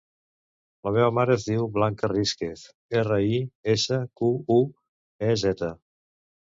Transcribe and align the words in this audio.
La 0.87 0.93
meva 0.95 1.09
mare 1.17 1.35
es 1.39 1.45
diu 1.49 1.67
Blanca 1.75 2.09
Risquez: 2.15 2.65
erra, 3.05 3.21
i, 3.37 3.45
essa, 3.77 4.03
cu, 4.23 4.35
u, 4.61 4.61
e, 5.31 5.35
zeta. 5.49 5.75